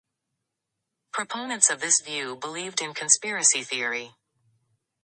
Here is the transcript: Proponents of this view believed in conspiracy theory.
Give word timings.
Proponents 1.13 1.69
of 1.69 1.79
this 1.79 2.01
view 2.03 2.35
believed 2.35 2.81
in 2.81 2.95
conspiracy 2.95 3.61
theory. 3.61 4.15